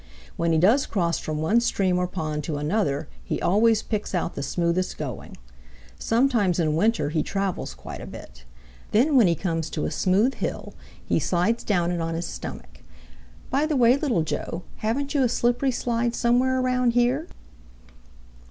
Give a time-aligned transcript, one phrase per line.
[0.35, 4.33] When he does cross from one stream or pond to another, he always picks out
[4.33, 5.37] the smoothest going.
[5.99, 8.43] Sometimes in winter he travels quite a bit.
[8.93, 10.73] Then when he comes to a smooth hill,
[11.05, 12.79] he slides down it on his stomach.
[13.51, 17.27] By the way, Little Joe, haven't you a slippery slide somewhere around here?"